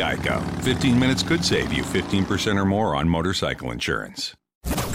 [0.00, 0.40] Geico.
[0.62, 4.34] 15 minutes could save you 15% or more on motorcycle insurance.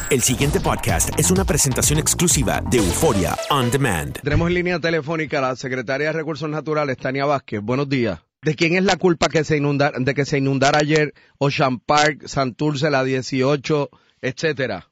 [0.09, 4.19] El siguiente podcast es una presentación exclusiva de Euforia On Demand.
[4.21, 7.61] Tenemos en línea telefónica a la secretaria de Recursos Naturales, Tania Vázquez.
[7.61, 8.19] Buenos días.
[8.41, 12.27] ¿De quién es la culpa que se inundar, de que se inundara ayer Ocean Park,
[12.27, 13.89] Santurce, la 18,
[14.21, 14.89] etcétera?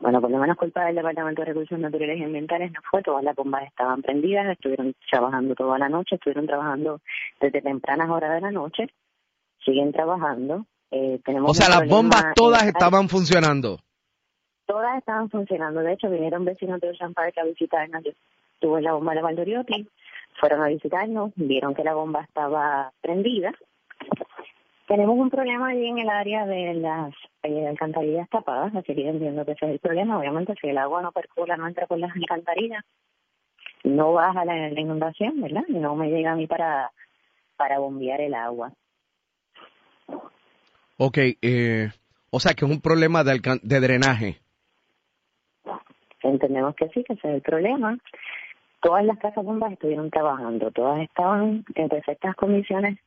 [0.00, 3.24] Bueno, por lo menos culpa del Departamento de Recursos Naturales y Ambientales no fue, todas
[3.24, 7.00] las bombas estaban prendidas, estuvieron trabajando toda la noche, estuvieron trabajando
[7.40, 8.86] desde tempranas horas de la noche,
[9.64, 10.66] siguen trabajando.
[10.90, 13.80] Eh, tenemos O sea, las bombas todas estaban funcionando.
[14.66, 18.12] Todas estaban funcionando, de hecho vinieron vecinos de Ocean Park a visitarnos, yo
[18.54, 19.88] estuve en la bomba de Valdoriotti,
[20.38, 23.52] fueron a visitarnos, vieron que la bomba estaba prendida.
[24.88, 29.10] Tenemos un problema allí en el área de las eh, alcantarillas tapadas, así que yo
[29.10, 30.18] entiendo que ese es el problema.
[30.18, 32.82] Obviamente, si el agua no percula, no entra por las alcantarillas,
[33.84, 35.64] no baja la, la inundación, ¿verdad?
[35.68, 36.90] Y no me llega a mí para,
[37.58, 38.72] para bombear el agua.
[40.96, 41.90] Ok, eh,
[42.30, 44.38] o sea que es un problema de, de drenaje.
[46.22, 47.98] Entendemos que sí, que ese es el problema.
[48.80, 52.98] Todas las casas bombas estuvieron trabajando, todas estaban en perfectas condiciones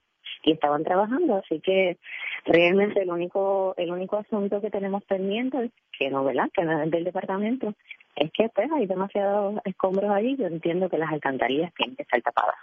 [0.43, 1.97] y estaban trabajando, así que
[2.45, 6.49] realmente el único el único asunto que tenemos pendiente, que no, ¿verdad?
[6.53, 7.73] Que no es del departamento,
[8.15, 12.21] es que pues hay demasiados escombros allí, yo entiendo que las alcantarillas tienen que estar
[12.21, 12.55] tapadas.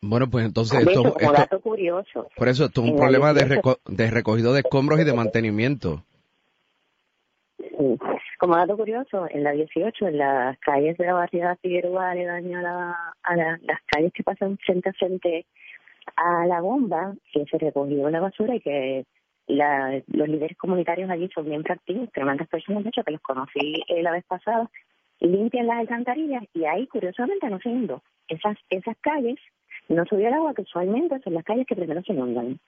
[0.00, 3.44] Bueno, pues entonces esto, como esto- dato curioso, por eso esto es un problema de,
[3.44, 6.04] 18 reco- de recogido de escombros y de mantenimiento.
[7.58, 7.98] Sí.
[8.38, 12.62] Como dato curioso, en la 18, en las calles de la barriada Figueroa, aledaño a,
[12.62, 15.46] la, a la- las calles que pasan frente a frente
[16.16, 19.04] a la bomba, que se recogió la basura y que
[19.46, 23.82] la, los líderes comunitarios allí son bien activos, tremendas personas, de hecho, que los conocí
[23.88, 24.70] eh, la vez pasada,
[25.20, 28.02] limpian las alcantarillas y ahí, curiosamente, no se inundó.
[28.28, 29.38] Esas, esas calles
[29.88, 32.58] no subió el agua, que usualmente son las calles que primero se inundan.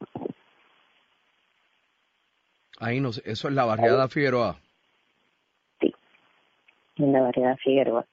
[2.78, 4.56] Ahí no sé, eso es la barriada Figueroa.
[6.96, 8.04] en la variedad Figueroa.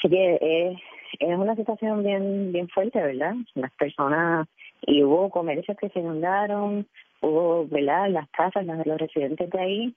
[0.00, 0.76] Así que eh,
[1.18, 3.34] es una situación bien bien fuerte, ¿verdad?
[3.54, 4.48] Las personas,
[4.80, 6.86] y hubo comercios que se inundaron,
[7.20, 8.08] hubo, ¿verdad?
[8.08, 9.94] Las casas, las de los residentes de ahí,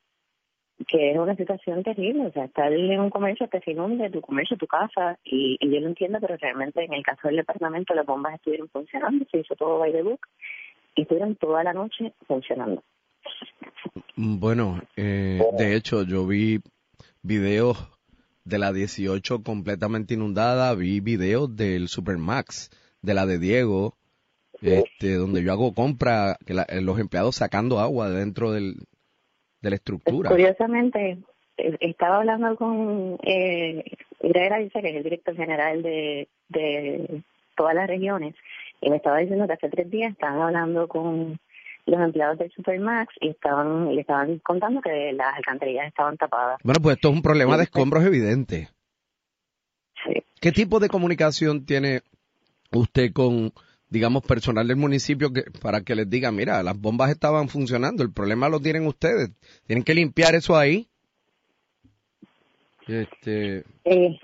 [0.87, 4.19] que es una situación terrible, o sea, estar en un comercio que se inunde, tu
[4.19, 8.05] comercio, tu casa, y, yo lo entiendo, pero realmente en el caso del departamento las
[8.05, 10.27] bombas estuvieron funcionando, se hizo todo by the book,
[10.95, 12.83] y estuvieron toda la noche funcionando.
[14.17, 16.59] Bueno, eh, de hecho, yo vi
[17.21, 17.89] videos
[18.45, 22.69] de la 18 completamente inundada, vi videos del Supermax,
[23.01, 23.95] de la de Diego,
[24.61, 28.75] este, donde yo hago compra, que la- eh, los empleados sacando agua dentro del,
[29.61, 30.29] de la estructura.
[30.29, 31.17] Curiosamente,
[31.57, 33.83] eh, estaba hablando con eh,
[34.51, 37.23] Ariza, que es el director general de, de
[37.55, 38.35] todas las regiones,
[38.81, 41.39] y me estaba diciendo que hace tres días estaban hablando con
[41.85, 46.59] los empleados del Supermax y estaban y le estaban contando que las alcantarillas estaban tapadas.
[46.63, 48.69] Bueno, pues esto es un problema de Sí, escombros evidente.
[50.39, 52.01] ¿Qué tipo de comunicación tiene
[52.71, 53.53] usted con,
[53.89, 58.11] digamos, personal del municipio que, para que les diga, mira, las bombas estaban funcionando, el
[58.11, 59.31] problema lo tienen ustedes,
[59.65, 60.89] tienen que limpiar eso ahí?
[62.87, 64.19] Este, Eh,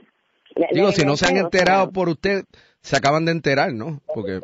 [0.73, 2.43] digo, si no se han enterado por usted,
[2.81, 4.01] se acaban de enterar, ¿no?
[4.13, 4.41] Porque,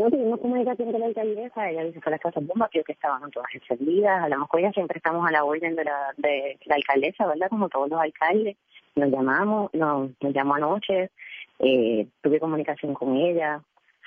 [0.00, 3.30] No tuvimos comunicación con la alcaldesa, ella dice que las casas bombas, creo que estaban
[3.30, 7.26] todas encendidas, hablamos con ella, siempre estamos a la orden de la, de la alcaldesa,
[7.26, 7.50] ¿verdad?
[7.50, 8.56] Como todos los alcaldes,
[8.96, 11.10] nos llamamos, nos, nos llamó anoche,
[11.58, 13.60] eh, tuve comunicación con ella,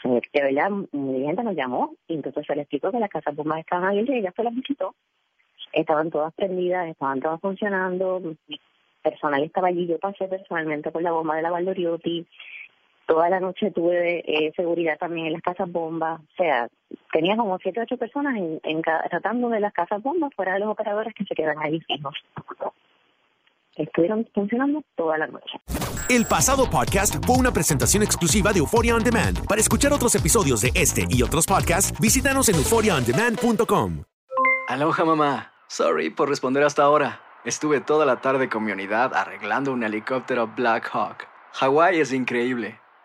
[0.05, 3.35] eh, de verdad, mi gente nos llamó, y entonces se le explicó que las casas
[3.35, 4.95] bombas estaban abiertas y ella se las visitó,
[5.73, 8.19] estaban todas prendidas, estaban todas funcionando,
[9.03, 12.25] personal estaba allí, yo pasé personalmente por la bomba de la Valdoriotti,
[13.05, 16.69] toda la noche tuve eh, seguridad también en las casas bombas, o sea,
[17.11, 20.69] tenía como siete o ocho personas en, tratando de las casas bombas fuera de los
[20.69, 22.15] operadores que se quedan ahí fijos.
[23.75, 25.59] Estuvieron funcionando toda la noche.
[26.09, 29.47] El pasado podcast fue una presentación exclusiva de Euphoria On Demand.
[29.47, 34.03] Para escuchar otros episodios de este y otros podcasts, visítanos en euphoriaondemand.com.
[34.67, 35.53] Aloha mamá.
[35.67, 37.21] Sorry por responder hasta ahora.
[37.45, 41.27] Estuve toda la tarde con mi unidad arreglando un helicóptero Black Hawk.
[41.53, 42.82] Hawái es increíble.